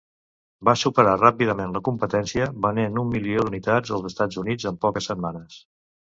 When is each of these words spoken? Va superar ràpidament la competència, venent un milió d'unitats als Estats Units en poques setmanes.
Va 0.67 0.73
superar 0.83 1.11
ràpidament 1.17 1.75
la 1.75 1.81
competència, 1.89 2.47
venent 2.67 2.97
un 3.01 3.11
milió 3.15 3.43
d'unitats 3.49 3.93
als 3.99 4.09
Estats 4.11 4.41
Units 4.45 4.67
en 4.71 4.81
poques 4.87 5.11
setmanes. 5.11 5.59